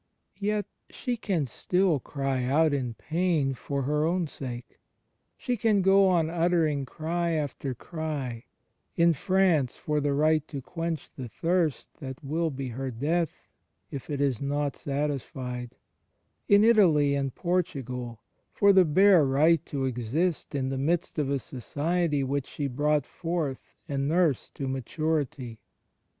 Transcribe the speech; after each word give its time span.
Yet 0.39 0.65
she 0.89 1.15
can 1.15 1.45
still 1.45 1.99
cry 1.99 2.43
out 2.45 2.73
in 2.73 2.95
pain 2.95 3.53
far 3.53 3.83
her 3.83 4.03
own 4.03 4.25
sake. 4.25 4.79
She 5.37 5.55
can 5.55 5.83
go 5.83 6.07
on 6.07 6.27
uttering 6.27 6.87
cry 6.87 7.33
after 7.33 7.75
cry— 7.75 8.45
in 8.95 9.13
France, 9.13 9.77
for 9.77 9.99
the 10.01 10.15
right 10.15 10.47
to 10.47 10.59
quench 10.59 11.11
the 11.11 11.29
thirst 11.29 11.91
that 11.99 12.23
will 12.23 12.49
be 12.49 12.69
her 12.69 12.89
death 12.89 13.29
if 13.91 14.09
it 14.09 14.19
is 14.21 14.41
not 14.41 14.75
satisfied; 14.75 15.75
in 16.49 16.63
Italy 16.63 17.13
and 17.13 17.35
Portugal, 17.35 18.23
for 18.51 18.73
the 18.73 18.85
bare 18.85 19.23
right 19.23 19.63
to 19.67 19.85
exist 19.85 20.55
in 20.55 20.69
the 20.69 20.79
midst 20.79 21.19
of 21.19 21.29
a 21.29 21.37
society 21.37 22.23
which 22.23 22.47
she 22.47 22.65
brought 22.65 23.05
forth 23.05 23.59
and 23.87 24.07
nursed 24.09 24.55
to 24.55 24.67
maturity. 24.67 25.59